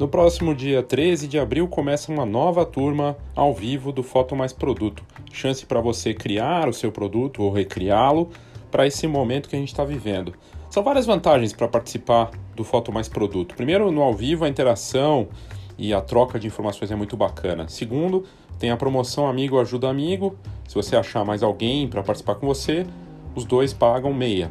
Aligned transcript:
No 0.00 0.08
próximo 0.08 0.54
dia 0.54 0.82
13 0.82 1.28
de 1.28 1.38
abril 1.38 1.68
começa 1.68 2.10
uma 2.10 2.24
nova 2.24 2.64
turma 2.64 3.18
ao 3.36 3.52
vivo 3.52 3.92
do 3.92 4.02
Foto 4.02 4.34
Mais 4.34 4.50
Produto. 4.50 5.04
Chance 5.30 5.66
para 5.66 5.78
você 5.78 6.14
criar 6.14 6.70
o 6.70 6.72
seu 6.72 6.90
produto 6.90 7.42
ou 7.42 7.52
recriá-lo 7.52 8.30
para 8.70 8.86
esse 8.86 9.06
momento 9.06 9.46
que 9.46 9.56
a 9.56 9.58
gente 9.58 9.68
está 9.68 9.84
vivendo. 9.84 10.32
São 10.70 10.82
várias 10.82 11.04
vantagens 11.04 11.52
para 11.52 11.68
participar 11.68 12.30
do 12.56 12.64
Foto 12.64 12.90
Mais 12.90 13.10
Produto. 13.10 13.54
Primeiro, 13.54 13.92
no 13.92 14.00
ao 14.00 14.14
vivo, 14.14 14.46
a 14.46 14.48
interação 14.48 15.28
e 15.76 15.92
a 15.92 16.00
troca 16.00 16.40
de 16.40 16.46
informações 16.46 16.90
é 16.90 16.96
muito 16.96 17.14
bacana. 17.14 17.68
Segundo, 17.68 18.24
tem 18.58 18.70
a 18.70 18.78
promoção 18.78 19.26
Amigo 19.26 19.60
Ajuda 19.60 19.90
Amigo. 19.90 20.34
Se 20.66 20.74
você 20.74 20.96
achar 20.96 21.26
mais 21.26 21.42
alguém 21.42 21.86
para 21.86 22.02
participar 22.02 22.36
com 22.36 22.46
você, 22.46 22.86
os 23.34 23.44
dois 23.44 23.74
pagam 23.74 24.14
meia. 24.14 24.50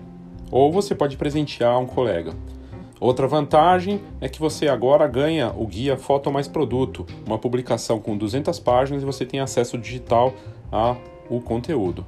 Ou 0.52 0.72
você 0.72 0.94
pode 0.94 1.18
presentear 1.18 1.80
um 1.80 1.88
colega. 1.88 2.36
Outra 3.00 3.28
vantagem 3.28 4.02
é 4.20 4.28
que 4.28 4.40
você 4.40 4.68
agora 4.68 5.08
ganha 5.08 5.54
o 5.56 5.66
guia 5.66 5.96
Foto 5.96 6.30
Mais 6.30 6.50
Produto, 6.50 7.06
uma 7.26 7.38
publicação 7.38 8.00
com 8.00 8.18
200 8.18 8.60
páginas 8.60 9.02
e 9.02 9.06
você 9.06 9.26
tem 9.26 9.40
acesso 9.40 9.78
digital 9.78 10.34
ao 10.70 10.98
conteúdo. 11.46 12.06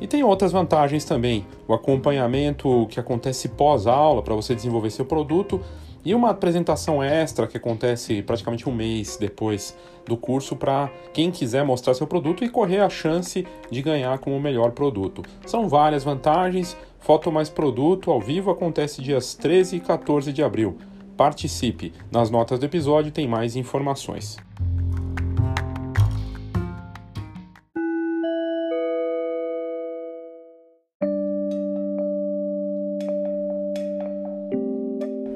E 0.00 0.06
tem 0.06 0.22
outras 0.22 0.52
vantagens 0.52 1.04
também, 1.04 1.46
o 1.66 1.72
acompanhamento 1.72 2.86
que 2.90 3.00
acontece 3.00 3.48
pós-aula 3.48 4.22
para 4.22 4.34
você 4.34 4.54
desenvolver 4.54 4.90
seu 4.90 5.04
produto 5.04 5.60
e 6.04 6.14
uma 6.14 6.30
apresentação 6.30 7.02
extra 7.02 7.46
que 7.46 7.56
acontece 7.56 8.22
praticamente 8.22 8.68
um 8.68 8.72
mês 8.72 9.16
depois 9.16 9.76
do 10.06 10.16
curso 10.16 10.54
para 10.54 10.90
quem 11.12 11.30
quiser 11.30 11.64
mostrar 11.64 11.94
seu 11.94 12.06
produto 12.06 12.44
e 12.44 12.48
correr 12.48 12.80
a 12.80 12.88
chance 12.88 13.46
de 13.70 13.82
ganhar 13.82 14.18
como 14.18 14.36
o 14.36 14.40
melhor 14.40 14.70
produto. 14.70 15.22
São 15.44 15.68
várias 15.68 16.04
vantagens. 16.04 16.76
Foto 16.98 17.32
mais 17.32 17.48
produto 17.48 18.10
ao 18.10 18.20
vivo 18.20 18.50
acontece 18.50 19.00
dias 19.00 19.34
13 19.34 19.76
e 19.76 19.80
14 19.80 20.32
de 20.32 20.42
abril. 20.42 20.76
Participe. 21.16 21.92
Nas 22.10 22.30
notas 22.30 22.58
do 22.58 22.66
episódio 22.66 23.10
tem 23.10 23.26
mais 23.26 23.56
informações. 23.56 24.36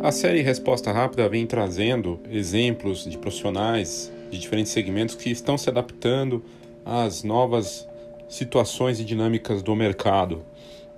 A 0.03 0.11
série 0.11 0.43
Resposta 0.43 0.91
Rápida 0.91 1.29
vem 1.29 1.47
trazendo 1.47 2.19
exemplos 2.29 3.05
de 3.05 3.17
profissionais 3.17 4.13
de 4.33 4.39
diferentes 4.39 4.73
segmentos 4.73 5.15
que 5.15 5.31
estão 5.31 5.57
se 5.57 5.71
adaptando 5.71 6.45
às 6.85 7.23
novas 7.23 7.89
situações 8.29 8.99
e 8.99 9.05
dinâmicas 9.05 9.63
do 9.63 9.77
mercado. 9.77 10.45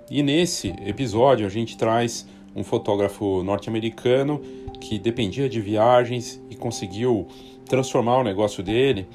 E 0.09 0.21
nesse 0.21 0.69
episódio 0.85 1.45
a 1.45 1.49
gente 1.49 1.77
traz 1.77 2.27
um 2.55 2.63
fotógrafo 2.63 3.43
norte-americano 3.43 4.39
que 4.79 4.99
dependia 4.99 5.49
de 5.49 5.59
viagens 5.59 6.41
e 6.49 6.55
conseguiu 6.55 7.27
transformar 7.65 8.19
o 8.19 8.23
negócio 8.23 8.63
dele 8.63 9.07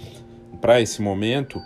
para 0.60 0.80
esse 0.80 1.00
momento, 1.00 1.60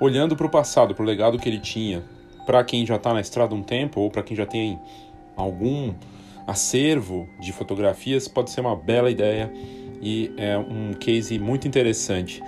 olhando 0.00 0.36
para 0.36 0.46
o 0.46 0.50
passado, 0.50 0.94
para 0.94 1.02
o 1.02 1.06
legado 1.06 1.38
que 1.38 1.48
ele 1.48 1.58
tinha. 1.58 2.04
Para 2.44 2.62
quem 2.62 2.86
já 2.86 2.96
está 2.96 3.12
na 3.12 3.20
estrada 3.20 3.54
um 3.54 3.62
tempo 3.62 4.00
ou 4.00 4.10
para 4.10 4.22
quem 4.22 4.36
já 4.36 4.46
tem 4.46 4.78
algum 5.34 5.94
acervo 6.46 7.28
de 7.40 7.52
fotografias 7.52 8.28
pode 8.28 8.50
ser 8.50 8.60
uma 8.60 8.76
bela 8.76 9.10
ideia 9.10 9.52
e 10.00 10.32
é 10.36 10.56
um 10.56 10.92
case 10.92 11.38
muito 11.38 11.66
interessante 11.66 12.40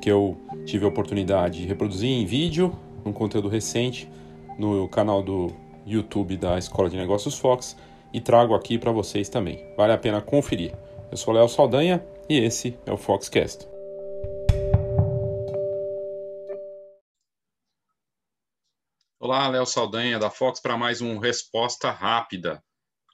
que 0.00 0.10
eu 0.10 0.36
tive 0.66 0.84
a 0.84 0.88
oportunidade 0.88 1.62
de 1.62 1.66
reproduzir 1.66 2.10
em 2.10 2.26
vídeo, 2.26 2.72
um 3.04 3.12
conteúdo 3.12 3.48
recente 3.48 4.10
no 4.58 4.88
canal 4.88 5.22
do 5.22 5.50
YouTube 5.86 6.36
da 6.36 6.58
Escola 6.58 6.90
de 6.90 6.96
Negócios 6.96 7.38
Fox 7.38 7.76
e 8.12 8.20
trago 8.20 8.54
aqui 8.54 8.76
para 8.76 8.92
vocês 8.92 9.28
também. 9.28 9.72
Vale 9.76 9.92
a 9.92 9.98
pena 9.98 10.20
conferir. 10.20 10.74
Eu 11.10 11.16
sou 11.16 11.32
Léo 11.32 11.48
Saldanha 11.48 12.04
e 12.28 12.38
esse 12.38 12.78
é 12.84 12.92
o 12.92 12.96
Foxcast. 12.96 13.68
Olá, 19.20 19.48
Léo 19.48 19.66
Saldanha 19.66 20.18
da 20.18 20.30
Fox 20.30 20.60
para 20.60 20.76
mais 20.76 21.00
um 21.00 21.18
Resposta 21.18 21.90
Rápida 21.90 22.62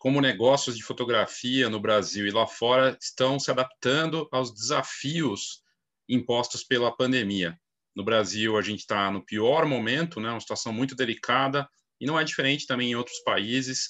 como 0.03 0.21
negócios 0.21 0.77
de 0.77 0.83
fotografia 0.83 1.71
no 1.71 1.79
Brasil 1.79 2.27
e 2.27 2.33
lá 2.33 2.45
fora 2.45 2.99
estão 3.01 3.39
se 3.39 3.53
adaptando 3.53 4.29
aos 4.33 4.53
desafios 4.53 5.63
impostos 6.09 6.65
pela 6.65 6.91
pandemia. 6.91 7.57
No 7.95 8.03
Brasil, 8.03 8.59
a 8.59 8.63
gente 8.63 8.81
está 8.81 9.13
no 9.13 9.25
pior 9.25 9.65
momento, 9.65 10.19
né, 10.19 10.29
uma 10.29 10.41
situação 10.41 10.73
muito 10.73 10.97
delicada, 10.97 11.69
e 12.03 12.07
não 12.07 12.19
é 12.19 12.25
diferente 12.25 12.67
também 12.67 12.91
em 12.91 12.97
outros 12.97 13.21
países. 13.21 13.89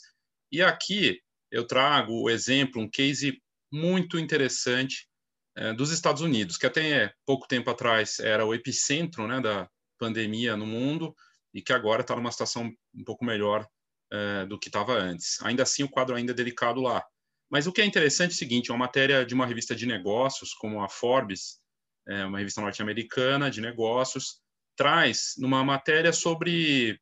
E 0.53 0.61
aqui 0.61 1.19
eu 1.51 1.67
trago 1.67 2.13
o 2.13 2.29
exemplo, 2.29 2.83
um 2.83 2.89
case 2.89 3.43
muito 3.73 4.19
interessante 4.19 5.09
é, 5.57 5.73
dos 5.73 5.91
Estados 5.91 6.21
Unidos, 6.21 6.59
que 6.59 6.67
até 6.67 7.11
pouco 7.25 7.49
tempo 7.49 7.71
atrás 7.71 8.19
era 8.19 8.45
o 8.45 8.53
epicentro 8.53 9.27
né, 9.27 9.41
da 9.41 9.67
pandemia 9.99 10.59
no 10.59 10.67
mundo 10.67 11.15
e 11.55 11.63
que 11.63 11.73
agora 11.73 12.03
está 12.03 12.15
numa 12.15 12.31
situação 12.31 12.71
um 12.95 13.03
pouco 13.03 13.25
melhor 13.25 13.67
uh, 14.13 14.47
do 14.47 14.59
que 14.59 14.69
estava 14.69 14.93
antes. 14.93 15.41
Ainda 15.43 15.63
assim, 15.63 15.83
o 15.83 15.89
quadro 15.89 16.15
ainda 16.15 16.33
é 16.33 16.35
delicado 16.35 16.83
lá. 16.83 17.03
Mas 17.51 17.67
o 17.67 17.73
que 17.73 17.81
é 17.81 17.85
interessante 17.85 18.33
é 18.33 18.35
o 18.35 18.39
seguinte, 18.39 18.71
uma 18.71 18.79
matéria 18.79 19.25
de 19.25 19.35
uma 19.35 19.47
revista 19.47 19.75
de 19.75 19.87
negócios, 19.87 20.53
como 20.53 20.83
a 20.83 20.89
Forbes, 20.89 21.61
é 22.07 22.27
uma 22.27 22.39
revista 22.39 22.61
norte-americana 22.61 23.51
de 23.51 23.63
negócios, 23.63 24.41
traz 24.77 25.35
numa 25.39 25.65
matéria 25.65 26.13
sobre 26.13 26.99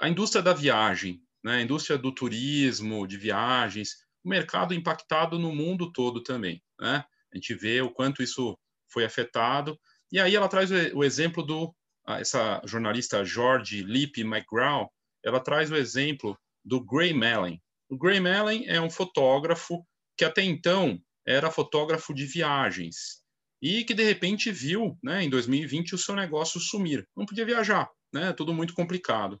a 0.00 0.08
indústria 0.08 0.42
da 0.42 0.52
viagem, 0.52 1.22
né? 1.42 1.56
a 1.56 1.62
indústria 1.62 1.98
do 1.98 2.12
turismo, 2.12 3.06
de 3.06 3.16
viagens, 3.16 3.96
o 4.24 4.28
mercado 4.28 4.74
impactado 4.74 5.38
no 5.38 5.54
mundo 5.54 5.92
todo 5.92 6.22
também. 6.22 6.62
Né? 6.80 7.04
A 7.32 7.36
gente 7.36 7.54
vê 7.54 7.80
o 7.80 7.90
quanto 7.90 8.22
isso 8.22 8.58
foi 8.90 9.04
afetado. 9.04 9.78
E 10.10 10.18
aí 10.18 10.34
ela 10.34 10.48
traz 10.48 10.70
o 10.70 11.04
exemplo 11.04 11.42
do 11.42 11.74
essa 12.06 12.62
jornalista 12.64 13.22
George 13.22 13.82
Lippe 13.82 14.22
McGraw, 14.22 14.90
ela 15.22 15.40
traz 15.40 15.70
o 15.70 15.76
exemplo 15.76 16.38
do 16.64 16.82
Gray 16.82 17.12
Mellon. 17.12 17.58
O 17.90 17.98
Gray 17.98 18.18
Mellon 18.18 18.62
é 18.66 18.80
um 18.80 18.88
fotógrafo 18.88 19.84
que 20.16 20.24
até 20.24 20.42
então 20.42 20.98
era 21.26 21.50
fotógrafo 21.50 22.14
de 22.14 22.24
viagens 22.24 23.22
e 23.60 23.84
que 23.84 23.92
de 23.92 24.02
repente 24.02 24.50
viu, 24.50 24.96
né, 25.02 25.22
em 25.22 25.28
2020 25.28 25.94
o 25.94 25.98
seu 25.98 26.14
negócio 26.14 26.60
sumir. 26.60 27.06
Não 27.16 27.26
podia 27.26 27.44
viajar, 27.44 27.90
né? 28.12 28.32
Tudo 28.32 28.54
muito 28.54 28.72
complicado. 28.72 29.40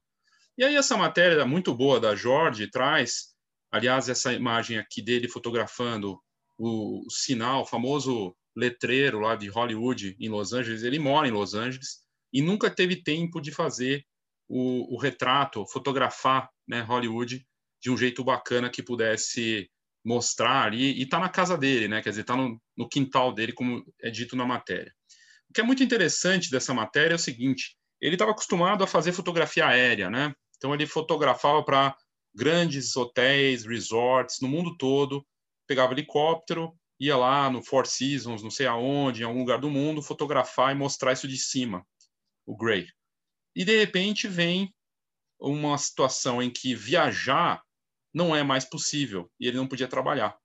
E 0.58 0.64
aí 0.64 0.74
essa 0.74 0.96
matéria 0.96 1.46
muito 1.46 1.72
boa 1.72 2.00
da 2.00 2.16
Jorge 2.16 2.68
traz, 2.68 3.28
aliás, 3.70 4.08
essa 4.08 4.32
imagem 4.32 4.76
aqui 4.76 5.00
dele 5.00 5.28
fotografando 5.28 6.20
o, 6.58 7.06
o 7.06 7.10
sinal, 7.12 7.62
o 7.62 7.64
famoso 7.64 8.36
letreiro 8.56 9.20
lá 9.20 9.36
de 9.36 9.46
Hollywood 9.46 10.16
em 10.18 10.28
Los 10.28 10.52
Angeles. 10.52 10.82
Ele 10.82 10.98
mora 10.98 11.28
em 11.28 11.30
Los 11.30 11.54
Angeles 11.54 12.00
e 12.32 12.42
nunca 12.42 12.68
teve 12.68 12.96
tempo 12.96 13.40
de 13.40 13.52
fazer 13.52 14.04
o, 14.48 14.96
o 14.96 14.98
retrato, 14.98 15.64
fotografar 15.68 16.50
né, 16.66 16.80
Hollywood 16.80 17.46
de 17.80 17.88
um 17.88 17.96
jeito 17.96 18.24
bacana 18.24 18.68
que 18.68 18.82
pudesse 18.82 19.70
mostrar 20.04 20.64
ali, 20.64 20.98
e 20.98 21.02
está 21.02 21.20
na 21.20 21.28
casa 21.28 21.56
dele, 21.56 21.86
né? 21.86 22.02
quer 22.02 22.10
dizer, 22.10 22.22
está 22.22 22.34
no, 22.34 22.60
no 22.76 22.88
quintal 22.88 23.32
dele, 23.32 23.52
como 23.52 23.84
é 24.02 24.10
dito 24.10 24.34
na 24.34 24.44
matéria. 24.44 24.92
O 25.48 25.52
que 25.52 25.60
é 25.60 25.64
muito 25.64 25.84
interessante 25.84 26.50
dessa 26.50 26.74
matéria 26.74 27.14
é 27.14 27.16
o 27.16 27.18
seguinte: 27.18 27.76
ele 28.00 28.16
estava 28.16 28.32
acostumado 28.32 28.82
a 28.82 28.88
fazer 28.88 29.12
fotografia 29.12 29.66
aérea, 29.66 30.10
né? 30.10 30.34
Então 30.58 30.74
ele 30.74 30.86
fotografava 30.86 31.62
para 31.62 31.96
grandes 32.34 32.94
hotéis, 32.96 33.64
resorts 33.64 34.40
no 34.40 34.48
mundo 34.48 34.76
todo, 34.76 35.26
pegava 35.66 35.92
helicóptero, 35.92 36.76
ia 37.00 37.16
lá 37.16 37.48
no 37.48 37.62
Four 37.62 37.86
Seasons, 37.86 38.42
não 38.42 38.50
sei 38.50 38.66
aonde, 38.66 39.22
em 39.22 39.24
algum 39.24 39.40
lugar 39.40 39.58
do 39.58 39.70
mundo, 39.70 40.02
fotografar 40.02 40.72
e 40.72 40.78
mostrar 40.78 41.12
isso 41.12 41.28
de 41.28 41.38
cima, 41.38 41.86
o 42.44 42.56
Gray. 42.56 42.86
E 43.54 43.64
de 43.64 43.78
repente 43.78 44.28
vem 44.28 44.74
uma 45.40 45.78
situação 45.78 46.42
em 46.42 46.50
que 46.50 46.74
viajar 46.74 47.62
não 48.12 48.34
é 48.34 48.42
mais 48.42 48.64
possível 48.64 49.30
e 49.38 49.46
ele 49.46 49.56
não 49.56 49.68
podia 49.68 49.86
trabalhar. 49.86 50.36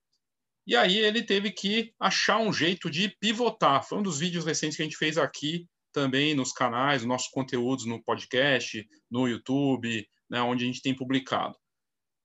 E 0.65 0.75
aí 0.75 0.97
ele 0.97 1.23
teve 1.23 1.51
que 1.51 1.93
achar 1.99 2.37
um 2.37 2.53
jeito 2.53 2.89
de 2.89 3.09
pivotar. 3.19 3.83
Foi 3.83 3.97
um 3.97 4.03
dos 4.03 4.19
vídeos 4.19 4.45
recentes 4.45 4.77
que 4.77 4.81
a 4.83 4.85
gente 4.85 4.97
fez 4.97 5.17
aqui 5.17 5.67
também 5.93 6.33
nos 6.33 6.51
canais, 6.51 7.05
nossos 7.05 7.29
conteúdos 7.29 7.85
no 7.85 8.03
podcast, 8.03 8.85
no 9.09 9.27
YouTube, 9.27 10.05
né, 10.29 10.41
onde 10.41 10.63
a 10.63 10.67
gente 10.67 10.81
tem 10.81 10.95
publicado. 10.95 11.55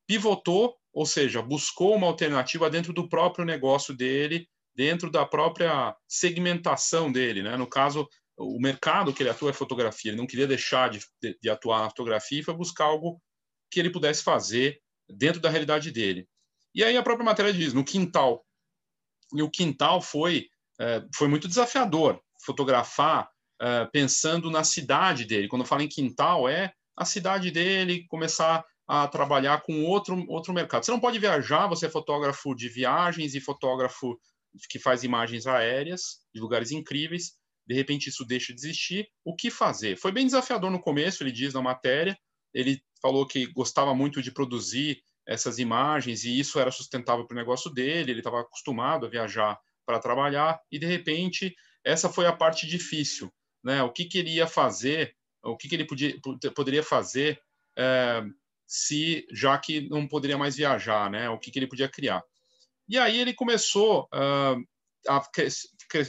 Pivotou, 0.07 0.75
ou 0.93 1.05
seja, 1.07 1.43
buscou 1.43 1.95
uma 1.95 2.07
alternativa 2.07 2.71
dentro 2.71 2.93
do 2.93 3.09
próprio 3.09 3.45
negócio 3.45 3.95
dele, 3.95 4.49
dentro 4.75 5.11
da 5.11 5.27
própria 5.27 5.95
segmentação 6.09 7.13
dele. 7.13 7.43
Né? 7.43 7.57
No 7.57 7.67
caso, 7.67 8.09
o 8.37 8.59
mercado 8.61 9.13
que 9.13 9.23
ele 9.23 9.31
atua 9.31 9.51
é 9.51 9.53
fotografia, 9.53 10.11
ele 10.11 10.19
não 10.19 10.27
queria 10.27 10.47
deixar 10.47 10.89
de, 10.89 11.01
de, 11.21 11.51
atuar 11.51 11.83
na 11.83 11.91
fotografia 11.91 12.41
e 12.41 12.45
foi 12.45 12.55
buscar 12.55 12.85
algo 12.85 13.21
que 13.71 13.79
ele 13.79 13.91
pudesse 13.91 14.23
fazer 14.23 14.81
dentro 15.09 15.41
da 15.41 15.51
realidade 15.51 15.91
dele. 15.91 16.27
E 16.75 16.85
aí 16.85 16.97
a 16.97 17.03
própria 17.03 17.25
matéria 17.25 17.53
diz, 17.53 17.75
no 17.75 17.85
quintal. 17.85 18.45
E 19.35 19.43
o 19.43 19.51
quintal 19.51 20.01
foi, 20.01 20.47
é, 20.81 21.05
foi 21.15 21.29
muito 21.29 21.49
desafiador, 21.49 22.23
fotografar 22.45 23.29
é, 23.61 23.87
pensando 23.87 24.51
na 24.51 24.65
cidade 24.65 25.25
dele. 25.25 25.49
Quando 25.49 25.63
eu 25.63 25.69
falo 25.69 25.83
em 25.83 25.89
quintal, 25.89 26.49
é 26.49 26.73
a 26.97 27.05
cidade 27.05 27.51
dele, 27.51 28.07
começar 28.09 28.65
a 28.87 29.07
trabalhar 29.07 29.63
com 29.63 29.85
outro, 29.85 30.25
outro 30.29 30.53
mercado. 30.53 30.85
Você 30.85 30.91
não 30.91 31.01
pode 31.01 31.19
viajar, 31.19 31.67
você 31.67 31.87
é 31.87 31.91
fotógrafo 31.91 32.55
de 32.55 32.69
viagens 32.69 33.35
e 33.35 33.41
fotógrafo 33.41 34.19
que 34.71 34.79
faz 34.79 35.05
imagens 35.05 35.47
aéreas 35.47 36.21
de 36.35 36.41
lugares 36.41 36.71
incríveis. 36.71 37.33
De 37.67 37.75
repente 37.75 38.09
isso 38.09 38.25
deixa 38.25 38.55
de 38.55 38.61
existir. 38.61 39.07
O 39.23 39.37
que 39.37 39.51
fazer? 39.51 39.97
Foi 39.99 40.11
bem 40.11 40.25
desafiador 40.25 40.71
no 40.71 40.81
começo, 40.81 41.23
ele 41.23 41.31
diz 41.31 41.53
na 41.53 41.61
matéria. 41.61 42.19
Ele 42.55 42.83
falou 43.03 43.27
que 43.27 43.47
gostava 43.53 43.95
muito 43.95 44.23
de 44.23 44.33
produzir 44.33 45.03
essas 45.27 45.59
imagens 45.59 46.25
e 46.25 46.39
isso 46.39 46.59
era 46.59 46.71
sustentável 46.71 47.27
para 47.27 47.35
o 47.35 47.39
negócio 47.39 47.71
dele. 47.71 48.13
Ele 48.13 48.21
estava 48.21 48.41
acostumado 48.41 49.05
a 49.05 49.11
viajar 49.11 49.59
para 49.85 50.01
trabalhar 50.01 50.59
e 50.73 50.79
de 50.79 50.87
repente 50.87 51.55
essa 51.85 52.09
foi 52.09 52.27
a 52.27 52.33
parte 52.33 52.67
difícil, 52.67 53.33
né? 53.69 53.83
O 53.83 53.93
que 53.93 54.07
queria 54.07 54.47
fazer, 54.47 55.15
o 55.45 55.55
que, 55.55 55.69
que 55.69 55.75
ele 55.75 55.85
podia, 55.85 56.19
poderia 56.57 56.83
fazer 56.83 57.39
é, 57.77 58.25
se 58.67 59.27
já 59.31 59.59
que 59.59 59.87
não 59.91 60.09
poderia 60.09 60.39
mais 60.39 60.57
viajar, 60.57 61.11
né? 61.11 61.29
O 61.29 61.39
que, 61.39 61.51
que 61.51 61.59
ele 61.59 61.67
podia 61.69 61.87
criar? 61.87 62.23
E 62.89 62.97
aí 62.97 63.21
ele 63.21 63.35
começou 63.35 64.09
uh, 64.15 64.57
a 65.07 65.23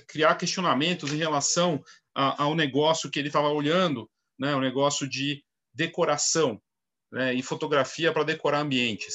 criar 0.07 0.35
questionamentos 0.35 1.11
em 1.11 1.17
relação 1.17 1.83
a, 2.15 2.43
ao 2.43 2.55
negócio 2.55 3.11
que 3.11 3.19
ele 3.19 3.27
estava 3.27 3.49
olhando, 3.49 4.09
né? 4.39 4.55
O 4.55 4.61
negócio 4.61 5.07
de 5.07 5.43
decoração 5.73 6.61
né? 7.11 7.33
e 7.33 7.43
fotografia 7.43 8.13
para 8.13 8.23
decorar 8.23 8.61
ambientes. 8.61 9.13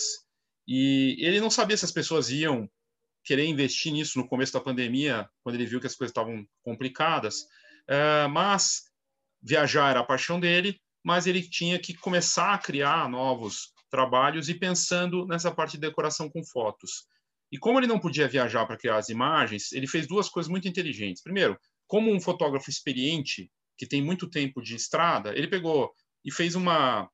E 0.69 1.17
ele 1.19 1.41
não 1.41 1.51
sabia 1.51 1.79
se 1.79 1.85
as 1.87 1.93
pessoas 1.93 2.29
iam 2.29 2.69
querer 3.25 3.47
investir 3.47 3.91
nisso 3.91 4.19
no 4.19 4.29
começo 4.29 4.53
da 4.53 4.61
pandemia, 4.61 5.27
quando 5.43 5.57
ele 5.57 5.67
viu 5.67 5.81
que 5.81 5.87
as 5.87 5.95
coisas 5.95 6.11
estavam 6.11 6.47
complicadas. 6.63 7.47
Uh, 7.89 8.29
mas 8.31 8.85
viajar 9.43 9.91
era 9.91 10.01
a 10.01 10.05
paixão 10.05 10.41
dele 10.41 10.81
mas 11.05 11.27
ele 11.27 11.43
tinha 11.43 11.79
que 11.79 11.93
começar 11.93 12.55
a 12.55 12.59
criar 12.59 13.09
novos 13.11 13.73
trabalhos 13.91 14.49
e 14.49 14.55
pensando 14.55 15.27
nessa 15.27 15.55
parte 15.55 15.73
de 15.73 15.83
decoração 15.83 16.31
com 16.31 16.43
fotos. 16.43 17.07
E 17.53 17.59
como 17.59 17.79
ele 17.79 17.87
não 17.87 18.01
podia 18.01 18.27
viajar 18.27 18.67
para 18.67 18.79
criar 18.79 18.97
as 18.97 19.11
imagens, 19.11 19.71
ele 19.73 19.87
fez 19.87 20.07
duas 20.07 20.31
coisas 20.31 20.51
muito 20.51 20.67
inteligentes. 20.67 21.23
Primeiro, 21.23 21.59
como 21.87 22.11
um 22.11 22.21
fotógrafo 22.21 22.71
experiente, 22.71 23.53
que 23.77 23.87
tem 23.87 24.03
muito 24.03 24.31
tempo 24.31 24.63
de 24.63 24.75
estrada, 24.75 25.37
ele 25.37 25.47
pegou 25.47 25.93
e 26.25 26.33
fez 26.33 26.55
uma, 26.55 27.09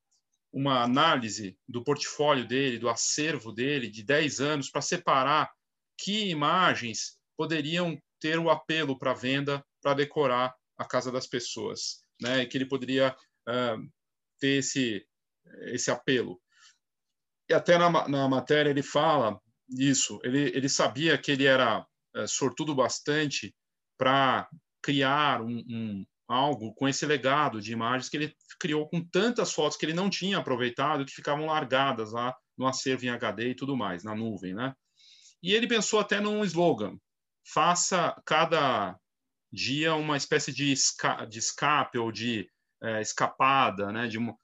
uma 0.53 0.85
análise 0.85 1.59
do 1.69 1.83
portfólio 1.83 2.47
dele, 2.47 2.79
do 2.79 2.89
acervo 2.89 3.51
dele, 3.51 3.91
de 3.91 4.05
10 4.05 4.41
anos, 4.41 4.71
para 4.71 4.81
separar 4.81 5.51
que 5.99 6.29
imagens 6.29 7.19
poderiam 7.37 8.01
ter 8.21 8.39
o 8.39 8.49
apelo 8.49 8.97
para 8.97 9.13
venda, 9.13 9.65
para 9.83 9.95
decorar 9.95 10.55
a 10.81 10.85
casa 10.87 11.13
das 11.13 11.27
pessoas. 11.27 12.03
Né? 12.21 12.43
E 12.43 12.47
que 12.47 12.57
ele 12.57 12.67
poderia 12.67 13.15
ter 14.39 14.59
esse, 14.59 15.07
esse 15.73 15.91
apelo. 15.91 16.41
E 17.49 17.55
até 17.55 17.77
na, 17.77 18.09
na 18.09 18.29
matéria 18.29 18.71
ele 18.71 18.83
fala 18.83 19.39
isso, 19.69 20.21
ele, 20.25 20.51
ele 20.55 20.69
sabia 20.69 21.19
que 21.19 21.31
ele 21.31 21.47
era 21.47 21.85
é, 22.15 22.27
sortudo 22.27 22.75
bastante 22.75 23.55
para 23.99 24.49
criar 24.83 25.43
um, 25.43 25.59
um, 25.69 26.07
algo 26.29 26.73
com 26.75 26.89
esse 26.89 27.05
legado 27.05 27.61
de 27.61 27.73
imagens 27.73 28.09
que 28.09 28.17
ele 28.17 28.35
criou 28.59 28.89
com 28.89 29.05
tantas 29.05 29.53
fotos 29.53 29.77
que 29.77 29.85
ele 29.85 29.95
não 29.95 30.09
tinha 30.09 30.39
aproveitado, 30.39 31.05
que 31.05 31.13
ficavam 31.13 31.47
largadas 31.47 32.13
lá 32.13 32.35
no 32.57 32.67
acervo 32.67 33.05
em 33.05 33.11
HD 33.11 33.51
e 33.51 33.55
tudo 33.55 33.77
mais, 33.77 34.05
na 34.05 34.15
nuvem, 34.15 34.55
né? 34.55 34.75
E 35.43 35.53
ele 35.53 35.67
pensou 35.67 36.01
até 36.01 36.21
num 36.21 36.45
slogan: 36.45 36.97
faça 37.47 38.15
cada 38.25 38.99
dia 39.53 39.95
uma 39.95 40.17
espécie 40.17 40.53
de, 40.53 40.73
esca 40.73 41.25
de 41.25 41.39
escape 41.39 41.99
ou 41.99 42.13
de 42.13 42.49
é, 42.83 43.01
escapada, 43.01 43.93
né? 43.93 44.07
De 44.07 44.19
uma, 44.19 44.37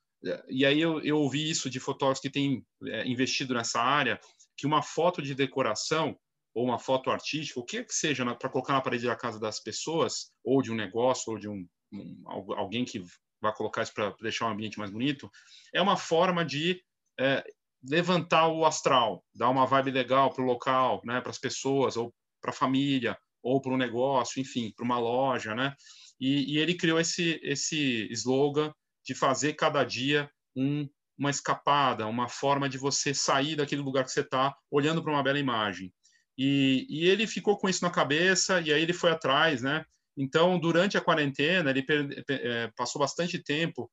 e 0.49 0.65
aí 0.65 0.81
eu, 0.81 1.01
eu 1.03 1.19
ouvi 1.19 1.49
isso 1.49 1.71
de 1.71 1.79
fotógrafos 1.79 2.21
que 2.21 2.31
têm 2.31 2.65
é, 2.85 3.07
investido 3.07 3.55
nessa 3.55 3.81
área, 3.81 4.21
que 4.57 4.67
uma 4.67 4.83
foto 4.83 5.23
de 5.23 5.35
decoração 5.35 6.19
ou 6.55 6.65
uma 6.65 6.79
foto 6.79 7.11
artística, 7.11 7.61
o 7.61 7.65
que 7.65 7.85
que 7.85 7.95
seja 7.95 8.25
para 8.35 8.49
colocar 8.49 8.73
na 8.73 8.81
parede 8.81 9.07
da 9.07 9.15
casa 9.15 9.39
das 9.39 9.61
pessoas, 9.61 10.33
ou 10.43 10.63
de 10.63 10.73
um 10.73 10.75
negócio, 10.75 11.33
ou 11.33 11.39
de 11.39 11.49
um, 11.49 11.69
um 11.93 12.25
alguém 12.57 12.85
que 12.85 13.05
vai 13.43 13.53
colocar 13.55 13.83
isso 13.83 13.93
para 13.93 14.15
deixar 14.23 14.47
o 14.47 14.51
ambiente 14.51 14.79
mais 14.79 14.91
bonito, 14.91 15.31
é 15.75 15.83
uma 15.83 15.99
forma 15.99 16.45
de 16.45 16.83
é, 17.21 17.45
levantar 17.85 18.49
o 18.49 18.65
astral, 18.65 19.23
dar 19.35 19.51
uma 19.51 19.67
vibe 19.67 19.91
legal 19.91 20.33
para 20.33 20.43
o 20.43 20.47
local, 20.47 21.03
né, 21.05 21.21
para 21.21 21.31
as 21.31 21.39
pessoas, 21.39 21.97
ou 21.97 22.13
para 22.41 22.51
a 22.51 22.55
família, 22.55 23.19
ou 23.47 23.61
para 23.61 23.73
um 23.73 23.77
negócio, 23.77 24.41
enfim, 24.41 24.73
para 24.75 24.85
uma 24.85 24.99
loja, 24.99 25.55
né? 25.55 25.75
E, 26.21 26.55
e, 26.55 26.59
ele 26.59 26.75
criou 26.75 26.99
esse, 26.99 27.39
esse 27.43 28.09
slogan 28.11 28.73
de 29.05 29.15
fazer 29.15 29.53
cada 29.53 29.85
dia 29.85 30.29
um, 30.57 30.89
uma 31.17 31.31
escapada, 31.31 32.07
uma 32.07 32.29
forma 32.29 32.69
de 32.69 32.77
você 32.77 33.15
sair 33.15 33.55
daquele 33.55 33.83
lugar 33.83 34.05
que 34.05 34.11
você 34.11 34.21
está, 34.21 34.57
olhando 34.71 35.03
para 35.03 35.13
uma 35.13 35.23
bela 35.23 35.39
imagem. 35.39 35.93
E, 36.37 36.87
e, 36.89 37.07
ele 37.07 37.27
ficou 37.27 37.57
com 37.57 37.69
isso 37.69 37.85
na 37.85 37.91
cabeça 37.91 38.61
e 38.61 38.73
aí 38.73 38.83
ele 38.83 38.93
foi 38.93 39.11
atrás, 39.11 39.63
né? 39.63 39.85
Então, 40.17 40.59
durante 40.59 40.97
a 40.97 41.01
quarentena, 41.01 41.71
ele 41.71 41.85
é, 42.29 42.71
passou 42.75 42.99
bastante 42.99 43.39
tempo 43.39 43.91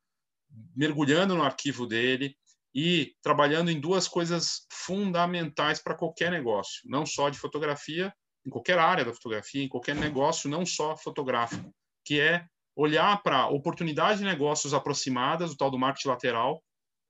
mergulhando 0.75 1.35
no 1.35 1.43
arquivo 1.43 1.85
dele 1.85 2.35
e 2.73 3.13
trabalhando 3.21 3.69
em 3.69 3.79
duas 3.79 4.07
coisas 4.07 4.65
fundamentais 4.71 5.79
para 5.79 5.95
qualquer 5.95 6.31
negócio, 6.31 6.81
não 6.85 7.05
só 7.05 7.29
de 7.29 7.37
fotografia, 7.37 8.11
em 8.45 8.49
qualquer 8.49 8.77
área 8.77 9.05
da 9.05 9.13
fotografia, 9.13 9.63
em 9.63 9.69
qualquer 9.69 9.95
negócio, 9.95 10.49
não 10.49 10.65
só 10.65 10.95
fotográfico, 10.95 11.73
que 12.05 12.19
é 12.19 12.45
olhar 12.75 13.21
para 13.21 13.47
oportunidades 13.47 14.19
de 14.19 14.25
negócios 14.25 14.73
aproximadas, 14.73 15.51
o 15.51 15.57
tal 15.57 15.69
do 15.69 15.79
marketing 15.79 16.09
lateral, 16.09 16.63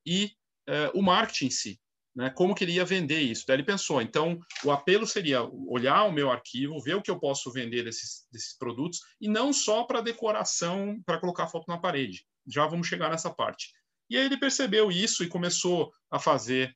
e 0.06 0.32
eh, 0.68 0.92
o 0.94 1.02
marketing 1.02 1.46
em 1.46 1.50
si, 1.50 1.82
né? 2.16 2.30
como 2.30 2.54
que 2.54 2.64
ele 2.64 2.74
ia 2.74 2.86
vender 2.86 3.22
isso. 3.22 3.46
Daí 3.48 3.56
ele 3.56 3.64
pensou, 3.64 4.02
então, 4.02 4.40
o 4.64 4.72
apelo 4.72 5.08
seria 5.08 5.44
olhar 5.68 6.04
o 6.04 6.12
meu 6.12 6.30
arquivo, 6.30 6.82
ver 6.82 6.96
o 6.96 7.02
que 7.02 7.10
eu 7.10 7.20
posso 7.20 7.52
vender 7.52 7.84
desses, 7.84 8.28
desses 8.32 8.58
produtos, 8.58 9.00
e 9.20 9.28
não 9.28 9.54
só 9.54 9.84
para 9.84 10.02
decoração, 10.02 11.02
para 11.06 11.20
colocar 11.20 11.48
foto 11.48 11.66
na 11.68 11.78
parede. 11.78 12.26
Já 12.46 12.68
vamos 12.68 12.88
chegar 12.88 13.10
nessa 13.10 13.34
parte. 13.34 13.72
E 14.10 14.18
aí 14.18 14.26
ele 14.26 14.38
percebeu 14.38 14.92
isso 14.92 15.24
e 15.24 15.30
começou 15.30 15.92
a 16.12 16.20
fazer 16.20 16.76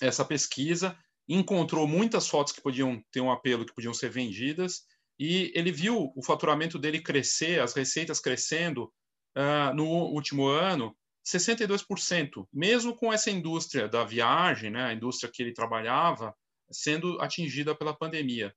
essa 0.00 0.24
pesquisa, 0.24 0.96
encontrou 1.28 1.86
muitas 1.86 2.28
fotos 2.28 2.52
que 2.52 2.62
podiam 2.62 3.02
ter 3.10 3.20
um 3.20 3.30
apelo, 3.30 3.66
que 3.66 3.74
podiam 3.74 3.94
ser 3.94 4.10
vendidas, 4.10 4.82
e 5.18 5.50
ele 5.54 5.72
viu 5.72 6.12
o 6.14 6.22
faturamento 6.22 6.78
dele 6.78 7.00
crescer, 7.00 7.60
as 7.60 7.74
receitas 7.74 8.20
crescendo 8.20 8.92
uh, 9.36 9.74
no 9.74 9.86
último 9.86 10.46
ano, 10.46 10.96
62%, 11.26 12.46
mesmo 12.52 12.94
com 12.94 13.12
essa 13.12 13.30
indústria 13.30 13.88
da 13.88 14.04
viagem, 14.04 14.70
né, 14.70 14.84
a 14.84 14.92
indústria 14.92 15.30
que 15.32 15.42
ele 15.42 15.52
trabalhava, 15.52 16.34
sendo 16.70 17.20
atingida 17.20 17.74
pela 17.74 17.96
pandemia. 17.96 18.54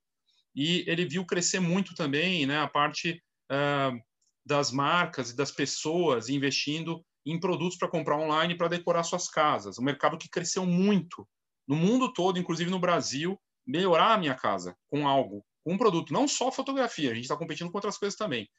E 0.56 0.84
ele 0.88 1.06
viu 1.06 1.26
crescer 1.26 1.60
muito 1.60 1.96
também 1.96 2.46
né, 2.46 2.60
a 2.60 2.68
parte 2.68 3.22
uh, 3.52 4.00
das 4.46 4.72
marcas 4.72 5.32
e 5.32 5.36
das 5.36 5.52
pessoas 5.52 6.30
investindo 6.30 7.04
em 7.26 7.40
produtos 7.40 7.78
para 7.78 7.88
comprar 7.88 8.18
online 8.18 8.56
para 8.56 8.68
decorar 8.68 9.04
suas 9.04 9.28
casas. 9.28 9.80
Um 9.80 9.84
mercado 9.84 10.18
que 10.18 10.30
cresceu 10.30 10.66
muito 10.66 11.28
no 11.70 11.76
mundo 11.76 12.12
todo, 12.12 12.40
inclusive 12.40 12.72
no 12.72 12.80
Brasil, 12.80 13.40
melhorar 13.66 14.14
a 14.14 14.18
minha 14.18 14.34
casa 14.34 14.76
com 14.90 15.08
algo 15.08 15.46
um 15.66 15.78
produto, 15.78 16.12
não 16.12 16.28
só 16.28 16.52
fotografia, 16.52 17.12
a 17.12 17.14
gente 17.14 17.26
está 17.26 17.38
competindo 17.38 17.70
com 17.70 17.78
outras 17.78 17.98
coisas 17.98 18.18
também. 18.18 18.50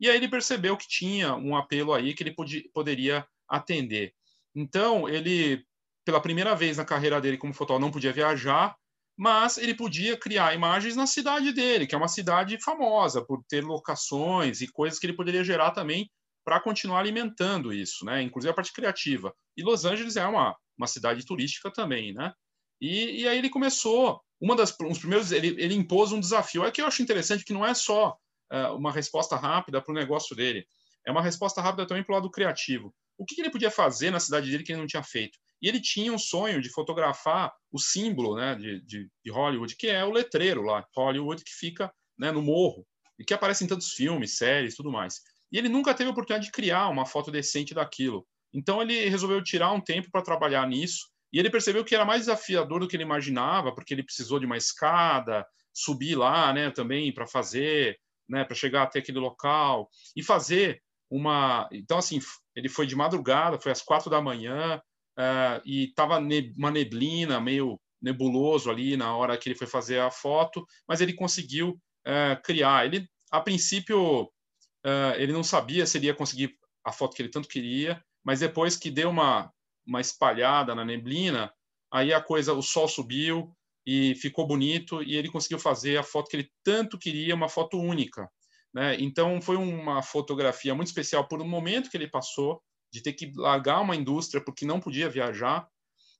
E 0.00 0.10
aí 0.10 0.16
ele 0.16 0.28
percebeu 0.28 0.76
que 0.76 0.88
tinha 0.88 1.36
um 1.36 1.56
apelo 1.56 1.94
aí 1.94 2.12
que 2.12 2.22
ele 2.24 2.34
podia, 2.34 2.62
poderia 2.74 3.26
atender. 3.48 4.12
Então, 4.54 5.08
ele, 5.08 5.64
pela 6.04 6.20
primeira 6.20 6.56
vez 6.56 6.76
na 6.76 6.84
carreira 6.84 7.20
dele 7.20 7.38
como 7.38 7.54
fotógrafo, 7.54 7.86
não 7.86 7.92
podia 7.92 8.12
viajar, 8.12 8.74
mas 9.16 9.58
ele 9.58 9.74
podia 9.74 10.16
criar 10.16 10.54
imagens 10.54 10.96
na 10.96 11.06
cidade 11.06 11.52
dele, 11.52 11.86
que 11.86 11.94
é 11.94 11.98
uma 11.98 12.08
cidade 12.08 12.60
famosa 12.60 13.24
por 13.24 13.42
ter 13.48 13.64
locações 13.64 14.60
e 14.60 14.66
coisas 14.66 14.98
que 14.98 15.06
ele 15.06 15.16
poderia 15.16 15.44
gerar 15.44 15.70
também 15.70 16.10
para 16.44 16.60
continuar 16.60 17.00
alimentando 17.00 17.72
isso, 17.72 18.04
né? 18.04 18.22
Inclusive 18.22 18.50
a 18.50 18.54
parte 18.54 18.72
criativa. 18.72 19.32
E 19.56 19.62
Los 19.62 19.84
Angeles 19.84 20.16
é 20.16 20.26
uma, 20.26 20.54
uma 20.76 20.86
cidade 20.86 21.24
turística 21.24 21.70
também, 21.70 22.12
né? 22.12 22.32
E, 22.80 23.22
e 23.22 23.28
aí 23.28 23.38
ele 23.38 23.50
começou 23.50 24.20
uma 24.40 24.54
das 24.54 24.72
primeiros 24.72 25.32
ele, 25.32 25.48
ele 25.58 25.74
impôs 25.74 26.12
um 26.12 26.20
desafio. 26.20 26.64
É 26.64 26.70
que 26.70 26.80
eu 26.80 26.86
acho 26.86 27.02
interessante 27.02 27.44
que 27.44 27.52
não 27.52 27.64
é 27.64 27.74
só 27.74 28.16
uh, 28.52 28.76
uma 28.76 28.92
resposta 28.92 29.36
rápida 29.36 29.80
para 29.80 29.92
o 29.92 29.94
negócio 29.94 30.36
dele, 30.36 30.66
é 31.06 31.10
uma 31.10 31.22
resposta 31.22 31.60
rápida 31.60 31.86
também 31.86 32.02
para 32.02 32.12
o 32.12 32.16
lado 32.16 32.30
criativo. 32.30 32.94
O 33.16 33.24
que, 33.24 33.34
que, 33.34 33.40
ele 33.40 33.50
podia 33.50 33.70
fazer 33.70 34.10
na 34.10 34.20
cidade 34.20 34.50
dele 34.50 34.62
que 34.62 34.72
ele 34.72 34.80
não 34.80 34.86
tinha 34.86 35.02
feito? 35.02 35.38
E 35.62 35.68
ele 35.68 35.80
tinha 35.80 36.12
um 36.12 36.18
sonho 36.18 36.60
de 36.60 36.68
fotografar 36.68 37.50
o 37.72 37.78
símbolo 37.78 38.36
né, 38.36 38.54
de, 38.56 38.80
de, 38.82 39.08
de 39.24 39.30
Hollywood, 39.30 39.74
que 39.76 39.86
é 39.86 40.04
o 40.04 40.12
letreiro 40.12 40.62
lá, 40.62 40.86
Hollywood, 40.94 41.42
que 41.42 41.52
fica 41.52 41.90
né, 42.18 42.30
no 42.30 42.42
morro 42.42 42.86
e 43.18 43.24
que 43.24 43.32
aparece 43.32 43.64
em 43.64 43.66
tantos 43.66 43.92
filmes, 43.92 44.36
séries, 44.36 44.76
tudo 44.76 44.90
mais. 44.90 45.22
E 45.50 45.56
ele 45.56 45.68
nunca 45.68 45.94
teve 45.94 46.08
a 46.08 46.12
oportunidade 46.12 46.46
de 46.46 46.52
criar 46.52 46.88
uma 46.88 47.06
foto 47.06 47.30
decente 47.30 47.72
daquilo. 47.72 48.26
Então 48.52 48.82
ele 48.82 49.08
resolveu 49.08 49.42
tirar 49.42 49.72
um 49.72 49.80
tempo 49.80 50.10
para 50.10 50.22
trabalhar 50.22 50.68
nisso 50.68 51.06
e 51.36 51.38
ele 51.38 51.50
percebeu 51.50 51.84
que 51.84 51.94
era 51.94 52.02
mais 52.02 52.22
desafiador 52.22 52.80
do 52.80 52.88
que 52.88 52.96
ele 52.96 53.02
imaginava, 53.02 53.70
porque 53.74 53.92
ele 53.92 54.02
precisou 54.02 54.40
de 54.40 54.46
uma 54.46 54.56
escada, 54.56 55.46
subir 55.70 56.16
lá, 56.16 56.50
né, 56.50 56.70
também 56.70 57.12
para 57.12 57.26
fazer, 57.26 58.00
né, 58.26 58.42
para 58.42 58.56
chegar 58.56 58.84
até 58.84 59.00
aquele 59.00 59.18
local 59.18 59.90
e 60.16 60.22
fazer 60.22 60.82
uma. 61.10 61.68
Então, 61.70 61.98
assim, 61.98 62.20
ele 62.54 62.70
foi 62.70 62.86
de 62.86 62.96
madrugada, 62.96 63.60
foi 63.60 63.70
às 63.70 63.82
quatro 63.82 64.08
da 64.08 64.18
manhã 64.18 64.80
uh, 65.18 65.60
e 65.62 65.90
estava 65.90 66.18
ne 66.18 66.54
uma 66.56 66.70
neblina 66.70 67.38
meio 67.38 67.78
nebuloso 68.00 68.70
ali 68.70 68.96
na 68.96 69.14
hora 69.14 69.36
que 69.36 69.50
ele 69.50 69.58
foi 69.58 69.66
fazer 69.66 70.00
a 70.00 70.10
foto, 70.10 70.66
mas 70.88 71.02
ele 71.02 71.12
conseguiu 71.12 71.78
é, 72.06 72.34
criar. 72.42 72.86
Ele, 72.86 73.06
a 73.30 73.42
princípio, 73.42 74.32
é, 74.82 75.22
ele 75.22 75.34
não 75.34 75.44
sabia 75.44 75.84
se 75.84 75.98
ele 75.98 76.06
ia 76.06 76.14
conseguir 76.14 76.56
a 76.82 76.92
foto 76.92 77.14
que 77.14 77.20
ele 77.20 77.28
tanto 77.28 77.46
queria, 77.46 78.02
mas 78.24 78.40
depois 78.40 78.74
que 78.74 78.90
deu 78.90 79.10
uma, 79.10 79.52
uma 79.86 80.00
espalhada 80.00 80.74
na 80.74 80.84
neblina, 80.84 81.52
aí 81.92 82.12
a 82.12 82.20
coisa, 82.20 82.52
o 82.52 82.62
sol 82.62 82.88
subiu 82.88 83.54
e 83.86 84.14
ficou 84.16 84.46
bonito 84.46 85.02
e 85.02 85.16
ele 85.16 85.30
conseguiu 85.30 85.58
fazer 85.58 85.96
a 85.96 86.02
foto 86.02 86.28
que 86.28 86.36
ele 86.36 86.50
tanto 86.64 86.98
queria, 86.98 87.34
uma 87.34 87.48
foto 87.48 87.78
única. 87.78 88.28
Né? 88.74 88.96
Então 88.98 89.40
foi 89.40 89.56
uma 89.56 90.02
fotografia 90.02 90.74
muito 90.74 90.88
especial 90.88 91.26
por 91.28 91.40
um 91.40 91.48
momento 91.48 91.88
que 91.88 91.96
ele 91.96 92.08
passou 92.08 92.60
de 92.92 93.02
ter 93.02 93.12
que 93.12 93.32
largar 93.36 93.80
uma 93.80 93.96
indústria 93.96 94.42
porque 94.42 94.66
não 94.66 94.80
podia 94.80 95.08
viajar 95.08 95.68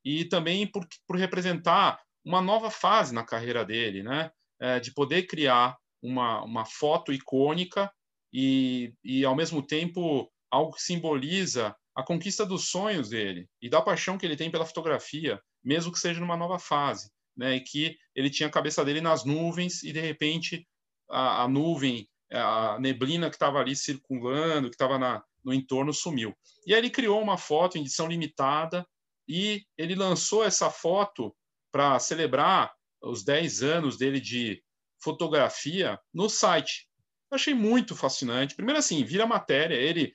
e 0.04 0.24
também 0.24 0.66
por, 0.66 0.86
por 1.06 1.16
representar 1.16 2.00
uma 2.24 2.40
nova 2.40 2.70
fase 2.70 3.12
na 3.12 3.24
carreira 3.24 3.64
dele, 3.64 4.02
né? 4.02 4.30
É, 4.58 4.80
de 4.80 4.92
poder 4.92 5.26
criar 5.26 5.76
uma, 6.02 6.42
uma 6.42 6.64
foto 6.64 7.12
icônica 7.12 7.92
e, 8.32 8.94
e, 9.04 9.24
ao 9.24 9.34
mesmo 9.34 9.62
tempo, 9.62 10.30
algo 10.50 10.72
que 10.72 10.82
simboliza 10.82 11.74
a 11.96 12.02
conquista 12.02 12.44
dos 12.44 12.68
sonhos 12.68 13.08
dele 13.08 13.48
e 13.60 13.70
da 13.70 13.80
paixão 13.80 14.18
que 14.18 14.26
ele 14.26 14.36
tem 14.36 14.50
pela 14.50 14.66
fotografia, 14.66 15.40
mesmo 15.64 15.90
que 15.90 15.98
seja 15.98 16.20
numa 16.20 16.36
nova 16.36 16.58
fase, 16.58 17.10
né? 17.34 17.56
E 17.56 17.60
que 17.60 17.96
ele 18.14 18.28
tinha 18.28 18.48
a 18.48 18.52
cabeça 18.52 18.84
dele 18.84 19.00
nas 19.00 19.24
nuvens 19.24 19.82
e, 19.82 19.92
de 19.92 20.00
repente, 20.00 20.68
a, 21.08 21.44
a 21.44 21.48
nuvem, 21.48 22.06
a 22.30 22.78
neblina 22.78 23.30
que 23.30 23.36
estava 23.36 23.58
ali 23.58 23.74
circulando, 23.74 24.68
que 24.68 24.74
estava 24.74 25.24
no 25.42 25.54
entorno, 25.54 25.92
sumiu. 25.92 26.36
E 26.66 26.74
aí 26.74 26.80
ele 26.80 26.90
criou 26.90 27.22
uma 27.22 27.38
foto 27.38 27.78
em 27.78 27.80
edição 27.80 28.06
limitada, 28.06 28.86
e 29.28 29.64
ele 29.76 29.94
lançou 29.94 30.44
essa 30.44 30.70
foto 30.70 31.34
para 31.72 31.98
celebrar 31.98 32.72
os 33.02 33.24
10 33.24 33.62
anos 33.62 33.96
dele 33.96 34.20
de 34.20 34.62
fotografia 35.02 35.98
no 36.12 36.28
site. 36.28 36.88
Eu 37.30 37.36
achei 37.36 37.54
muito 37.54 37.96
fascinante. 37.96 38.54
Primeiro 38.54 38.78
assim, 38.78 39.04
vira 39.04 39.26
matéria, 39.26 39.74
ele 39.74 40.14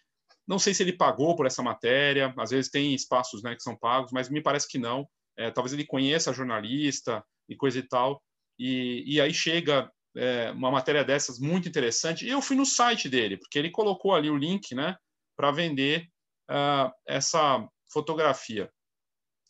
não 0.51 0.59
sei 0.59 0.73
se 0.73 0.83
ele 0.83 0.91
pagou 0.91 1.33
por 1.33 1.45
essa 1.45 1.63
matéria, 1.63 2.33
às 2.37 2.51
vezes 2.51 2.69
tem 2.69 2.93
espaços 2.93 3.41
né, 3.41 3.55
que 3.55 3.63
são 3.63 3.73
pagos, 3.73 4.11
mas 4.11 4.29
me 4.29 4.41
parece 4.41 4.67
que 4.67 4.77
não. 4.77 5.07
É, 5.37 5.49
talvez 5.49 5.71
ele 5.71 5.85
conheça 5.85 6.33
jornalista 6.33 7.23
e 7.47 7.55
coisa 7.55 7.79
e 7.79 7.83
tal. 7.83 8.21
E, 8.59 9.01
e 9.07 9.21
aí 9.21 9.33
chega 9.33 9.89
é, 10.13 10.51
uma 10.51 10.69
matéria 10.69 11.05
dessas 11.05 11.39
muito 11.39 11.69
interessante. 11.69 12.25
E 12.25 12.29
eu 12.29 12.41
fui 12.41 12.57
no 12.57 12.65
site 12.65 13.07
dele, 13.07 13.37
porque 13.37 13.57
ele 13.57 13.71
colocou 13.71 14.13
ali 14.13 14.29
o 14.29 14.35
link 14.35 14.75
né, 14.75 14.97
para 15.37 15.51
vender 15.51 16.09
uh, 16.49 16.91
essa 17.07 17.65
fotografia. 17.89 18.69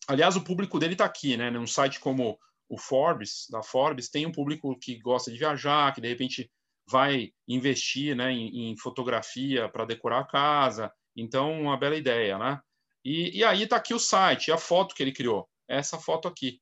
Aliás, 0.08 0.36
o 0.36 0.44
público 0.44 0.78
dele 0.78 0.94
está 0.94 1.06
aqui, 1.06 1.36
né? 1.36 1.50
Num 1.50 1.66
site 1.66 2.00
como 2.00 2.38
o 2.70 2.78
Forbes, 2.78 3.48
da 3.50 3.64
Forbes, 3.64 4.08
tem 4.08 4.28
um 4.28 4.32
público 4.32 4.78
que 4.78 5.00
gosta 5.00 5.32
de 5.32 5.40
viajar, 5.40 5.94
que 5.96 6.02
de 6.02 6.08
repente 6.08 6.52
vai 6.92 7.32
investir 7.48 8.16
né, 8.16 8.32
em, 8.32 8.72
em 8.72 8.78
fotografia 8.78 9.70
para 9.70 9.86
decorar 9.86 10.20
a 10.20 10.28
casa. 10.28 10.92
Então, 11.16 11.62
uma 11.62 11.78
bela 11.78 11.96
ideia, 11.96 12.38
né? 12.38 12.60
E, 13.04 13.40
e 13.40 13.44
aí 13.44 13.64
está 13.64 13.78
aqui 13.78 13.94
o 13.94 14.00
site, 14.00 14.52
a 14.52 14.58
foto 14.58 14.94
que 14.94 15.02
ele 15.02 15.12
criou. 15.12 15.50
Essa 15.68 15.98
foto 15.98 16.28
aqui. 16.28 16.60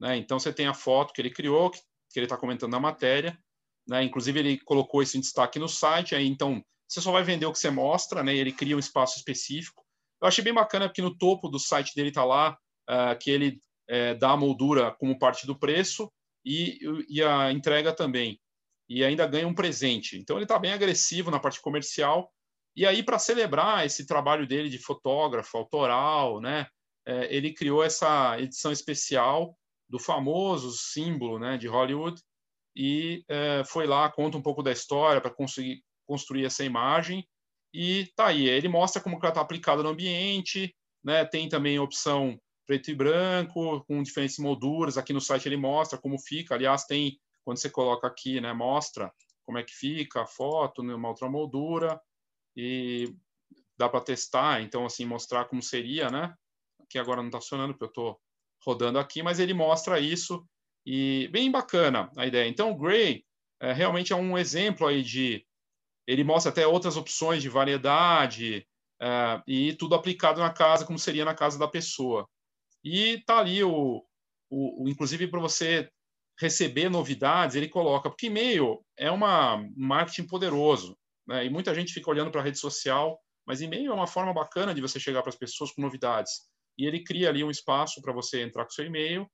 Né? 0.00 0.16
Então, 0.16 0.38
você 0.38 0.52
tem 0.52 0.66
a 0.66 0.74
foto 0.74 1.12
que 1.12 1.20
ele 1.20 1.30
criou, 1.30 1.70
que, 1.70 1.78
que 2.10 2.18
ele 2.18 2.26
está 2.26 2.36
comentando 2.36 2.72
na 2.72 2.80
matéria. 2.80 3.38
Né? 3.86 4.04
Inclusive, 4.04 4.38
ele 4.38 4.58
colocou 4.58 5.02
isso 5.02 5.16
em 5.16 5.20
destaque 5.20 5.58
no 5.58 5.68
site. 5.68 6.14
Aí, 6.14 6.26
então, 6.26 6.62
você 6.86 7.00
só 7.00 7.12
vai 7.12 7.22
vender 7.22 7.46
o 7.46 7.52
que 7.52 7.58
você 7.58 7.70
mostra, 7.70 8.22
né? 8.22 8.34
ele 8.34 8.52
cria 8.52 8.76
um 8.76 8.80
espaço 8.80 9.16
específico. 9.18 9.84
Eu 10.20 10.28
achei 10.28 10.42
bem 10.42 10.54
bacana 10.54 10.88
porque 10.88 11.02
no 11.02 11.16
topo 11.16 11.48
do 11.48 11.58
site 11.58 11.94
dele 11.94 12.08
está 12.08 12.24
lá 12.24 12.58
uh, 12.90 13.18
que 13.20 13.30
ele 13.30 13.60
uh, 13.90 14.18
dá 14.18 14.32
a 14.32 14.36
moldura 14.36 14.90
como 14.98 15.18
parte 15.18 15.46
do 15.46 15.58
preço 15.58 16.10
e, 16.44 16.78
e 17.08 17.22
a 17.22 17.52
entrega 17.52 17.94
também. 17.94 18.40
E 18.88 19.04
ainda 19.04 19.26
ganha 19.26 19.46
um 19.46 19.54
presente. 19.54 20.18
Então 20.18 20.36
ele 20.36 20.44
está 20.44 20.58
bem 20.58 20.72
agressivo 20.72 21.30
na 21.30 21.38
parte 21.38 21.60
comercial. 21.60 22.32
E 22.74 22.86
aí, 22.86 23.02
para 23.02 23.18
celebrar 23.18 23.84
esse 23.84 24.06
trabalho 24.06 24.46
dele 24.46 24.68
de 24.68 24.78
fotógrafo 24.78 25.58
autoral, 25.58 26.40
né, 26.40 26.66
uh, 27.08 27.26
ele 27.28 27.52
criou 27.52 27.82
essa 27.82 28.38
edição 28.40 28.72
especial 28.72 29.56
do 29.88 29.98
famoso 29.98 30.70
símbolo 30.72 31.38
né, 31.38 31.56
de 31.56 31.66
Hollywood 31.66 32.20
e 32.76 33.24
foi 33.66 33.86
lá, 33.86 34.08
conta 34.08 34.36
um 34.36 34.42
pouco 34.42 34.62
da 34.62 34.70
história 34.70 35.20
para 35.20 35.34
conseguir 35.34 35.82
construir 36.06 36.44
essa 36.44 36.62
imagem 36.62 37.26
e 37.72 38.06
tá 38.16 38.28
aí. 38.28 38.48
Ele 38.48 38.68
mostra 38.68 39.02
como 39.02 39.16
ela 39.16 39.28
está 39.28 39.40
aplicada 39.40 39.82
no 39.82 39.90
ambiente, 39.90 40.74
né? 41.04 41.24
Tem 41.24 41.48
também 41.48 41.78
opção 41.78 42.40
preto 42.66 42.90
e 42.90 42.94
branco, 42.94 43.84
com 43.84 44.02
diferentes 44.02 44.38
molduras. 44.38 44.98
Aqui 44.98 45.12
no 45.12 45.20
site 45.20 45.46
ele 45.46 45.56
mostra 45.56 45.98
como 45.98 46.18
fica. 46.18 46.54
Aliás, 46.54 46.84
tem, 46.84 47.18
quando 47.44 47.58
você 47.58 47.70
coloca 47.70 48.06
aqui, 48.06 48.40
né, 48.40 48.52
mostra 48.52 49.12
como 49.48 49.56
é 49.56 49.62
que 49.62 49.72
fica 49.72 50.22
a 50.22 50.26
foto 50.26 50.82
numa 50.82 51.08
outra 51.08 51.28
moldura 51.28 51.98
e 52.54 53.14
dá 53.78 53.88
para 53.88 54.00
testar, 54.00 54.60
então, 54.60 54.84
assim, 54.84 55.06
mostrar 55.06 55.46
como 55.46 55.62
seria, 55.62 56.10
né? 56.10 56.34
Aqui 56.82 56.98
agora 56.98 57.22
não 57.22 57.28
está 57.28 57.40
funcionando 57.40 57.72
porque 57.72 57.84
eu 57.84 57.88
estou 57.88 58.20
rodando 58.62 58.98
aqui, 58.98 59.22
mas 59.22 59.38
ele 59.38 59.54
mostra 59.54 60.00
isso 60.00 60.46
e 60.84 61.28
bem 61.28 61.50
bacana 61.50 62.10
a 62.16 62.26
ideia. 62.26 62.48
Então, 62.48 62.72
o 62.72 62.76
Gray 62.76 63.24
é, 63.60 63.72
realmente 63.72 64.12
é 64.12 64.16
um 64.16 64.36
exemplo 64.36 64.86
aí 64.86 65.02
de... 65.02 65.46
Ele 66.06 66.24
mostra 66.24 66.50
até 66.50 66.66
outras 66.66 66.96
opções 66.96 67.42
de 67.42 67.48
variedade 67.48 68.66
é, 69.00 69.42
e 69.46 69.74
tudo 69.74 69.94
aplicado 69.94 70.40
na 70.40 70.52
casa, 70.52 70.84
como 70.84 70.98
seria 70.98 71.24
na 71.24 71.34
casa 71.34 71.58
da 71.58 71.68
pessoa. 71.68 72.28
E 72.84 73.22
tá 73.24 73.38
ali 73.38 73.62
o, 73.62 74.04
o, 74.50 74.84
o 74.84 74.88
inclusive 74.88 75.28
para 75.28 75.40
você 75.40 75.90
receber 76.38 76.88
novidades, 76.88 77.56
ele 77.56 77.68
coloca, 77.68 78.08
porque 78.08 78.26
e-mail 78.26 78.84
é 78.96 79.10
uma, 79.10 79.56
um 79.56 79.72
marketing 79.76 80.26
poderoso, 80.26 80.96
né? 81.26 81.44
E 81.44 81.50
muita 81.50 81.74
gente 81.74 81.92
fica 81.92 82.10
olhando 82.10 82.30
para 82.30 82.40
a 82.40 82.44
rede 82.44 82.58
social, 82.58 83.20
mas 83.46 83.60
e-mail 83.60 83.90
é 83.90 83.94
uma 83.94 84.06
forma 84.06 84.32
bacana 84.32 84.74
de 84.74 84.80
você 84.80 85.00
chegar 85.00 85.22
para 85.22 85.30
as 85.30 85.36
pessoas 85.36 85.72
com 85.72 85.82
novidades. 85.82 86.48
E 86.78 86.86
ele 86.86 87.02
cria 87.02 87.28
ali 87.28 87.42
um 87.42 87.50
espaço 87.50 88.00
para 88.00 88.12
você 88.12 88.42
entrar 88.42 88.64
com 88.64 88.70
seu 88.70 88.86
e-mail, 88.86 89.28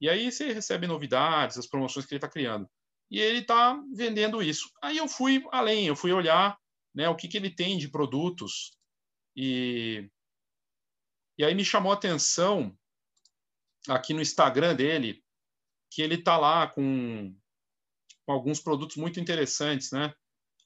e 0.00 0.08
aí 0.08 0.32
você 0.32 0.52
recebe 0.52 0.86
novidades, 0.86 1.58
as 1.58 1.66
promoções 1.66 2.06
que 2.06 2.14
ele 2.14 2.18
está 2.18 2.28
criando. 2.28 2.68
E 3.10 3.20
ele 3.20 3.40
está 3.40 3.80
vendendo 3.92 4.42
isso. 4.42 4.70
Aí 4.82 4.96
eu 4.96 5.06
fui 5.06 5.44
além, 5.52 5.86
eu 5.86 5.96
fui 5.96 6.12
olhar 6.12 6.58
né, 6.94 7.08
o 7.08 7.16
que, 7.16 7.28
que 7.28 7.36
ele 7.36 7.50
tem 7.50 7.76
de 7.76 7.88
produtos. 7.88 8.72
E, 9.36 10.08
e 11.38 11.44
aí 11.44 11.54
me 11.54 11.64
chamou 11.64 11.92
a 11.92 11.94
atenção 11.94 12.76
aqui 13.88 14.14
no 14.14 14.22
Instagram 14.22 14.74
dele, 14.74 15.22
que 15.90 16.02
ele 16.02 16.14
está 16.14 16.36
lá 16.36 16.66
com, 16.68 17.34
com, 18.24 18.32
alguns 18.32 18.60
produtos 18.60 18.96
muito 18.96 19.18
interessantes, 19.18 19.90
né? 19.90 20.14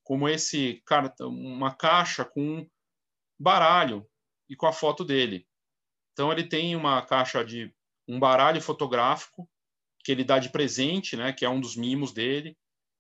Como 0.03 0.29
esse 0.29 0.83
uma 1.21 1.75
caixa 1.75 2.25
com 2.25 2.69
baralho 3.39 4.07
e 4.49 4.55
com 4.55 4.67
a 4.67 4.73
foto 4.73 5.05
dele. 5.05 5.47
Então 6.13 6.31
ele 6.31 6.45
tem 6.45 6.77
uma 6.77 7.03
caixa 7.03 7.45
de 7.45 7.75
um 8.07 8.21
baralho 8.21 8.61
fotográfico 8.61 9.49
que 10.05 10.13
ele 10.13 10.23
dá 10.23 10.39
de 10.39 10.51
presente, 10.51 11.17
né? 11.17 11.33
Que 11.33 11.45
é 11.45 11.49
um 11.49 11.61
dos 11.61 11.75
mimos 11.75 12.13
dele. 12.13 12.57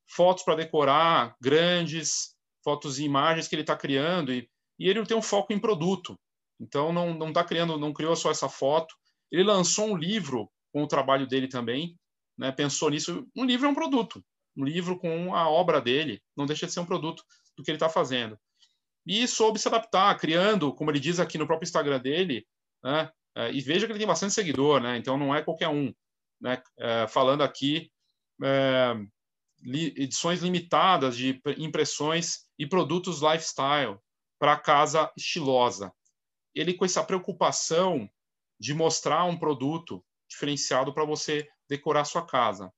Fotos 0.08 0.42
para 0.42 0.56
decorar, 0.56 1.36
grandes 1.40 2.34
fotos 2.64 2.98
e 2.98 3.04
imagens 3.04 3.46
que 3.46 3.54
ele 3.54 3.62
está 3.62 3.76
criando 3.76 4.32
e, 4.32 4.48
e 4.78 4.88
ele 4.88 5.04
tem 5.04 5.16
um 5.16 5.22
foco 5.22 5.52
em 5.52 5.58
produto. 5.58 6.18
Então 6.58 6.92
não 6.92 7.12
não 7.12 7.28
está 7.28 7.44
criando, 7.44 7.78
não 7.78 7.92
criou 7.92 8.16
só 8.16 8.30
essa 8.30 8.48
foto, 8.48 8.94
ele 9.30 9.44
lançou 9.44 9.90
um 9.90 9.96
livro 9.96 10.50
com 10.72 10.82
o 10.82 10.88
trabalho 10.88 11.26
dele 11.26 11.46
também, 11.46 11.96
né? 12.38 12.52
pensou 12.52 12.90
nisso. 12.90 13.26
Um 13.36 13.44
livro 13.44 13.66
é 13.66 13.70
um 13.70 13.74
produto, 13.74 14.24
um 14.56 14.64
livro 14.64 14.98
com 14.98 15.34
a 15.34 15.48
obra 15.48 15.80
dele, 15.80 16.22
não 16.36 16.46
deixa 16.46 16.66
de 16.66 16.72
ser 16.72 16.80
um 16.80 16.86
produto 16.86 17.22
do 17.56 17.62
que 17.62 17.70
ele 17.70 17.76
está 17.76 17.88
fazendo. 17.88 18.38
E 19.06 19.28
soube 19.28 19.58
se 19.58 19.68
adaptar, 19.68 20.18
criando, 20.18 20.72
como 20.72 20.90
ele 20.90 21.00
diz 21.00 21.20
aqui 21.20 21.36
no 21.36 21.46
próprio 21.46 21.66
Instagram 21.66 22.00
dele, 22.00 22.46
né? 22.82 23.10
É, 23.36 23.52
e 23.52 23.60
veja 23.60 23.86
que 23.86 23.92
ele 23.92 23.98
tem 23.98 24.06
bastante 24.06 24.32
seguidor, 24.32 24.80
né? 24.80 24.96
então 24.96 25.18
não 25.18 25.34
é 25.34 25.42
qualquer 25.42 25.68
um. 25.68 25.92
Né? 26.40 26.62
É, 26.78 27.06
falando 27.08 27.42
aqui, 27.42 27.90
é, 28.42 28.94
edições 29.96 30.40
limitadas 30.40 31.16
de 31.16 31.40
impressões 31.58 32.46
e 32.58 32.66
produtos 32.66 33.22
lifestyle 33.22 33.98
para 34.38 34.58
casa 34.58 35.10
estilosa. 35.16 35.92
Ele, 36.54 36.74
com 36.74 36.84
essa 36.84 37.02
preocupação 37.02 38.08
de 38.60 38.72
mostrar 38.72 39.24
um 39.24 39.36
produto 39.36 40.04
diferenciado 40.28 40.94
para 40.94 41.04
você 41.04 41.48
decorar 41.68 42.04
sua 42.04 42.26
casa. 42.26 42.72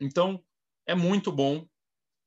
Então, 0.00 0.42
é 0.86 0.94
muito 0.94 1.32
bom, 1.32 1.66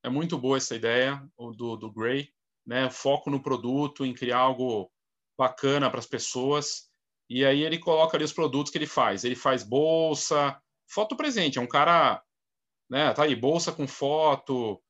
é 0.04 0.10
muito 0.10 0.38
boa 0.38 0.58
essa 0.58 0.76
ideia 0.76 1.22
do, 1.56 1.76
do 1.76 1.92
Gray, 1.92 2.30
né? 2.66 2.90
Foco 2.90 3.30
no 3.30 3.42
produto, 3.42 4.06
em 4.06 4.14
criar 4.14 4.40
algo 4.40 4.92
bacana 5.38 5.90
para 5.90 6.00
as 6.00 6.08
pessoas. 6.08 6.90
E 7.30 7.46
aí 7.46 7.64
ele 7.64 7.78
coloca 7.78 8.16
ali 8.16 8.24
os 8.24 8.34
produtos 8.34 8.72
que 8.72 8.78
ele 8.78 8.88
faz. 8.88 9.24
Ele 9.24 9.36
faz 9.36 9.64
bolsa, 9.64 10.60
foto 10.90 11.16
presente. 11.16 11.58
É 11.58 11.62
um 11.62 11.68
cara, 11.68 12.24
né? 12.90 13.14
Tá 13.14 13.24
aí, 13.24 13.36
bolsa 13.36 13.72
com 13.72 13.88
foto, 13.88 14.82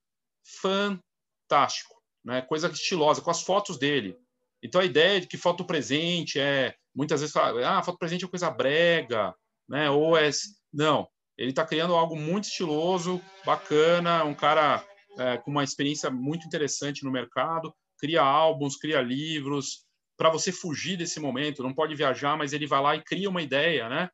fantástico, 0.61 2.01
né? 2.23 2.41
Coisa 2.43 2.67
estilosa, 2.69 3.21
com 3.21 3.31
as 3.31 3.41
fotos 3.41 3.77
dele. 3.77 4.17
Então 4.63 4.81
a 4.81 4.85
ideia 4.85 5.21
de 5.21 5.27
que 5.27 5.37
foto 5.37 5.65
presente 5.65 6.39
é 6.39 6.75
muitas 6.95 7.21
vezes 7.21 7.33
fala, 7.33 7.77
ah, 7.77 7.83
foto 7.83 7.99
presente 7.99 8.25
é 8.25 8.27
coisa 8.27 8.49
brega, 8.49 9.35
né? 9.67 9.89
Ou 9.89 10.17
é 10.17 10.29
não, 10.73 11.07
ele 11.37 11.51
está 11.51 11.65
criando 11.65 11.93
algo 11.93 12.15
muito 12.15 12.45
estiloso, 12.45 13.21
bacana, 13.45 14.23
um 14.23 14.33
cara 14.33 14.85
é, 15.17 15.37
com 15.37 15.51
uma 15.51 15.63
experiência 15.63 16.09
muito 16.09 16.45
interessante 16.45 17.03
no 17.03 17.11
mercado, 17.11 17.73
cria 17.99 18.21
álbuns, 18.21 18.75
cria 18.75 19.01
livros, 19.01 19.85
para 20.17 20.29
você 20.29 20.51
fugir 20.51 20.97
desse 20.97 21.19
momento, 21.19 21.61
não 21.61 21.73
pode 21.73 21.95
viajar, 21.95 22.35
mas 22.35 22.51
ele 22.51 22.65
vai 22.65 22.81
lá 22.81 22.95
e 22.95 23.03
cria 23.03 23.29
uma 23.29 23.41
ideia, 23.41 23.87
né? 23.87 24.09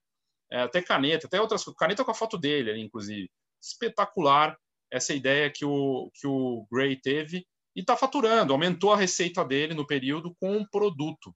É, 0.51 0.62
até 0.62 0.81
caneta, 0.81 1.27
até 1.27 1.39
outras 1.39 1.63
caneta 1.77 2.03
com 2.03 2.12
a 2.12 2.15
foto 2.15 2.38
dele, 2.38 2.77
inclusive. 2.77 3.29
Espetacular 3.62 4.57
essa 4.91 5.13
ideia 5.13 5.50
que 5.50 5.65
o, 5.65 6.12
que 6.13 6.27
o 6.27 6.67
Gray 6.72 6.95
teve 6.98 7.48
e 7.75 7.79
está 7.79 7.98
faturando, 7.98 8.53
aumentou 8.53 8.93
a 8.93 8.98
receita 8.98 9.43
dele 9.43 9.74
no 9.74 9.88
período 9.88 10.36
com 10.36 10.57
um 10.57 10.65
produto, 10.65 11.33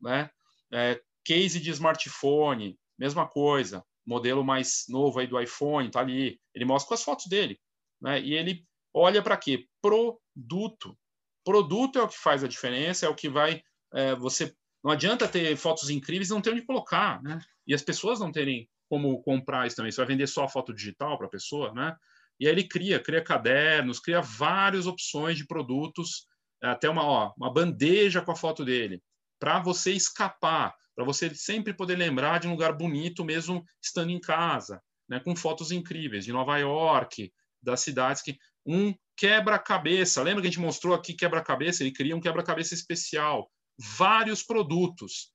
né? 0.00 0.30
É, 0.72 1.00
case 1.24 1.58
de 1.58 1.70
smartphone, 1.70 2.78
mesma 3.02 3.26
coisa, 3.26 3.84
modelo 4.06 4.44
mais 4.44 4.84
novo 4.88 5.18
aí 5.18 5.26
do 5.26 5.40
iPhone, 5.40 5.90
tá 5.90 6.00
ali, 6.00 6.40
ele 6.54 6.64
mostra 6.64 6.88
com 6.88 6.94
as 6.94 7.02
fotos 7.02 7.26
dele, 7.26 7.60
né? 8.00 8.20
E 8.20 8.34
ele 8.34 8.64
olha 8.94 9.22
para 9.22 9.36
quê? 9.36 9.66
Produto. 9.80 10.96
Produto 11.44 11.98
é 11.98 12.02
o 12.02 12.08
que 12.08 12.18
faz 12.18 12.44
a 12.44 12.48
diferença, 12.48 13.06
é 13.06 13.08
o 13.08 13.14
que 13.14 13.28
vai 13.28 13.62
é, 13.92 14.14
você 14.14 14.54
não 14.82 14.90
adianta 14.90 15.28
ter 15.28 15.54
fotos 15.56 15.90
incríveis 15.90 16.30
e 16.30 16.32
não 16.32 16.40
ter 16.40 16.50
onde 16.50 16.62
colocar, 16.62 17.22
né? 17.22 17.38
E 17.66 17.74
as 17.74 17.82
pessoas 17.82 18.18
não 18.18 18.32
terem 18.32 18.68
como 18.88 19.22
comprar 19.22 19.66
isso 19.66 19.76
também. 19.76 19.92
Você 19.92 20.00
vai 20.00 20.06
vender 20.06 20.26
só 20.26 20.44
a 20.44 20.48
foto 20.48 20.74
digital 20.74 21.16
para 21.16 21.26
a 21.26 21.30
pessoa, 21.30 21.72
né? 21.72 21.96
E 22.40 22.46
aí 22.46 22.52
ele 22.52 22.64
cria, 22.64 22.98
cria 22.98 23.22
cadernos, 23.22 24.00
cria 24.00 24.20
várias 24.20 24.86
opções 24.86 25.36
de 25.36 25.46
produtos, 25.46 26.26
até 26.60 26.88
uma, 26.88 27.04
ó, 27.04 27.32
uma 27.36 27.52
bandeja 27.52 28.20
com 28.20 28.32
a 28.32 28.36
foto 28.36 28.64
dele, 28.64 29.00
para 29.38 29.60
você 29.60 29.92
escapar, 29.92 30.74
para 30.94 31.04
você 31.04 31.34
sempre 31.34 31.72
poder 31.72 31.96
lembrar 31.96 32.38
de 32.38 32.46
um 32.46 32.52
lugar 32.52 32.72
bonito 32.72 33.24
mesmo 33.24 33.64
estando 33.82 34.10
em 34.10 34.20
casa, 34.20 34.82
né? 35.08 35.20
Com 35.20 35.34
fotos 35.34 35.72
incríveis 35.72 36.24
de 36.24 36.32
Nova 36.32 36.58
York, 36.58 37.32
das 37.62 37.80
cidades 37.80 38.22
que 38.22 38.38
um 38.66 38.94
quebra-cabeça. 39.16 40.22
Lembra 40.22 40.42
que 40.42 40.48
a 40.48 40.50
gente 40.50 40.60
mostrou 40.60 40.94
aqui 40.94 41.14
quebra-cabeça? 41.14 41.82
Ele 41.82 41.92
cria 41.92 42.16
um 42.16 42.20
quebra-cabeça 42.20 42.74
especial 42.74 43.50
vários 43.96 44.42
produtos. 44.42 45.32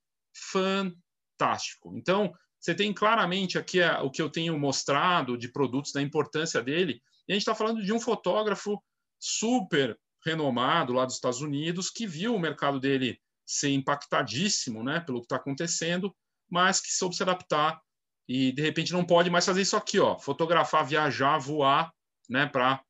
Fantástico. 0.51 1.95
Então, 1.95 2.31
você 2.59 2.73
tem 2.73 2.93
claramente 2.93 3.57
aqui 3.57 3.79
o 4.03 4.11
que 4.11 4.21
eu 4.21 4.29
tenho 4.29 4.57
mostrado 4.57 5.37
de 5.37 5.51
produtos, 5.51 5.91
da 5.91 6.01
importância 6.01 6.61
dele. 6.61 7.01
E 7.27 7.31
a 7.31 7.35
gente 7.35 7.41
está 7.41 7.55
falando 7.55 7.83
de 7.83 7.93
um 7.93 7.99
fotógrafo 7.99 8.81
super 9.19 9.97
renomado 10.25 10.93
lá 10.93 11.05
dos 11.05 11.15
Estados 11.15 11.41
Unidos, 11.41 11.89
que 11.89 12.07
viu 12.07 12.35
o 12.35 12.39
mercado 12.39 12.79
dele 12.79 13.19
ser 13.47 13.69
impactadíssimo 13.69 14.83
né, 14.83 14.99
pelo 14.99 15.21
que 15.21 15.25
está 15.25 15.37
acontecendo, 15.37 16.13
mas 16.51 16.81
que 16.81 16.91
soube 16.91 17.15
se 17.15 17.23
adaptar 17.23 17.81
e, 18.27 18.51
de 18.51 18.61
repente, 18.61 18.91
não 18.91 19.05
pode 19.05 19.29
mais 19.29 19.45
fazer 19.45 19.61
isso 19.61 19.77
aqui, 19.77 19.99
ó, 19.99 20.19
fotografar, 20.19 20.85
viajar, 20.85 21.37
voar 21.37 21.91
né, 22.29 22.45
para 22.45 22.83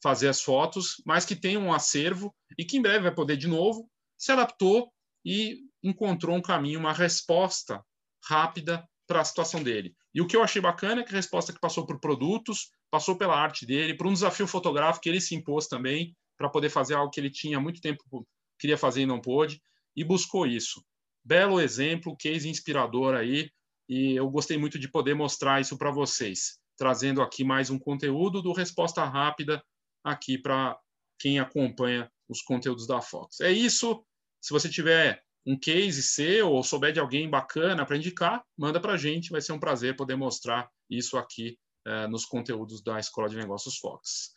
fazer 0.00 0.28
as 0.28 0.40
fotos, 0.40 1.02
mas 1.04 1.24
que 1.24 1.34
tem 1.34 1.56
um 1.56 1.72
acervo 1.72 2.32
e 2.56 2.64
que 2.64 2.76
em 2.76 2.82
breve 2.82 3.00
vai 3.00 3.14
poder 3.14 3.36
de 3.36 3.48
novo, 3.48 3.90
se 4.16 4.30
adaptou 4.30 4.92
e 5.24 5.62
encontrou 5.82 6.36
um 6.36 6.42
caminho, 6.42 6.78
uma 6.78 6.92
resposta 6.92 7.84
rápida 8.28 8.86
para 9.06 9.20
a 9.20 9.24
situação 9.24 9.62
dele. 9.62 9.94
E 10.14 10.20
o 10.20 10.26
que 10.26 10.36
eu 10.36 10.42
achei 10.42 10.62
bacana 10.62 11.00
é 11.00 11.04
que 11.04 11.12
a 11.12 11.16
resposta 11.16 11.52
que 11.52 11.58
passou 11.58 11.84
por 11.84 11.98
produtos, 11.98 12.70
passou 12.90 13.16
pela 13.16 13.36
arte 13.36 13.66
dele, 13.66 13.96
por 13.96 14.06
um 14.06 14.12
desafio 14.12 14.46
fotográfico 14.46 15.02
que 15.02 15.08
ele 15.08 15.20
se 15.20 15.34
impôs 15.34 15.66
também, 15.66 16.16
para 16.36 16.48
poder 16.48 16.70
fazer 16.70 16.94
algo 16.94 17.10
que 17.10 17.18
ele 17.18 17.30
tinha 17.30 17.58
muito 17.58 17.80
tempo 17.80 18.26
queria 18.58 18.78
fazer 18.78 19.02
e 19.02 19.06
não 19.06 19.20
pôde, 19.20 19.60
e 19.96 20.04
buscou 20.04 20.46
isso. 20.46 20.84
Belo 21.24 21.60
exemplo, 21.60 22.16
case 22.16 22.48
inspirador 22.48 23.14
aí, 23.14 23.50
e 23.88 24.12
eu 24.14 24.28
gostei 24.30 24.56
muito 24.56 24.78
de 24.78 24.88
poder 24.88 25.14
mostrar 25.14 25.60
isso 25.60 25.76
para 25.76 25.90
vocês, 25.90 26.58
trazendo 26.76 27.22
aqui 27.22 27.44
mais 27.44 27.70
um 27.70 27.78
conteúdo 27.78 28.42
do 28.42 28.52
Resposta 28.52 29.04
Rápida 29.04 29.62
aqui 30.02 30.38
para 30.38 30.78
quem 31.18 31.38
acompanha 31.38 32.10
os 32.28 32.42
conteúdos 32.42 32.86
da 32.86 33.00
Fox. 33.00 33.40
É 33.40 33.50
isso, 33.50 34.04
se 34.40 34.52
você 34.52 34.68
tiver 34.68 35.22
um 35.46 35.58
case 35.58 36.02
seu 36.02 36.50
ou 36.50 36.62
souber 36.62 36.92
de 36.92 37.00
alguém 37.00 37.28
bacana 37.28 37.84
para 37.84 37.96
indicar, 37.96 38.44
manda 38.56 38.80
para 38.80 38.94
a 38.94 38.96
gente. 38.96 39.30
Vai 39.30 39.40
ser 39.40 39.52
um 39.52 39.60
prazer 39.60 39.96
poder 39.96 40.16
mostrar 40.16 40.70
isso 40.88 41.18
aqui 41.18 41.58
eh, 41.86 42.06
nos 42.08 42.24
conteúdos 42.24 42.82
da 42.82 42.98
Escola 42.98 43.28
de 43.28 43.36
Negócios 43.36 43.76
Fox. 43.76 44.32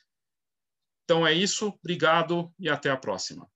Então 1.05 1.25
é 1.25 1.33
isso, 1.33 1.69
obrigado 1.81 2.53
e 2.59 2.69
até 2.69 2.89
a 2.89 2.97
próxima. 2.97 3.49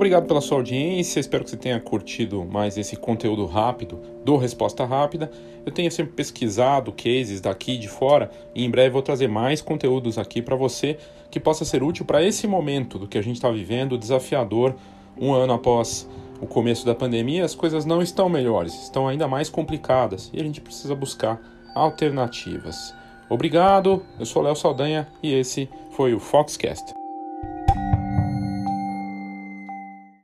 Obrigado 0.00 0.26
pela 0.26 0.40
sua 0.40 0.56
audiência, 0.56 1.20
espero 1.20 1.44
que 1.44 1.50
você 1.50 1.58
tenha 1.58 1.78
curtido 1.78 2.42
mais 2.46 2.78
esse 2.78 2.96
conteúdo 2.96 3.44
rápido 3.44 4.00
do 4.24 4.38
Resposta 4.38 4.82
Rápida. 4.86 5.30
Eu 5.66 5.70
tenho 5.70 5.92
sempre 5.92 6.14
pesquisado 6.14 6.90
cases 6.90 7.38
daqui 7.38 7.76
de 7.76 7.86
fora 7.86 8.30
e 8.54 8.64
em 8.64 8.70
breve 8.70 8.88
vou 8.88 9.02
trazer 9.02 9.28
mais 9.28 9.60
conteúdos 9.60 10.16
aqui 10.16 10.40
para 10.40 10.56
você 10.56 10.96
que 11.30 11.38
possa 11.38 11.66
ser 11.66 11.82
útil 11.82 12.06
para 12.06 12.24
esse 12.24 12.46
momento 12.46 12.98
do 12.98 13.06
que 13.06 13.18
a 13.18 13.22
gente 13.22 13.36
está 13.36 13.50
vivendo, 13.50 13.98
desafiador, 13.98 14.74
um 15.20 15.34
ano 15.34 15.52
após 15.52 16.08
o 16.40 16.46
começo 16.46 16.86
da 16.86 16.94
pandemia, 16.94 17.44
as 17.44 17.54
coisas 17.54 17.84
não 17.84 18.00
estão 18.00 18.26
melhores, 18.26 18.72
estão 18.72 19.06
ainda 19.06 19.28
mais 19.28 19.50
complicadas 19.50 20.30
e 20.32 20.40
a 20.40 20.42
gente 20.42 20.62
precisa 20.62 20.94
buscar 20.94 21.38
alternativas. 21.74 22.94
Obrigado, 23.28 24.02
eu 24.18 24.24
sou 24.24 24.40
Léo 24.40 24.56
Saldanha 24.56 25.06
e 25.22 25.34
esse 25.34 25.68
foi 25.90 26.14
o 26.14 26.18
Foxcast. 26.18 26.99